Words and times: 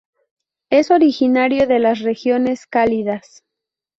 Es 0.71 0.89
originario 0.89 1.67
de 1.67 1.77
las 1.77 1.99
regiones 1.99 2.65
cálidas. 2.65 3.43